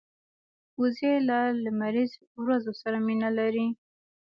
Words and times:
وزې 0.79 1.13
له 1.29 1.39
لمریز 1.63 2.11
ورځو 2.43 2.71
سره 2.81 2.97
مینه 3.07 3.29
لري 3.39 3.67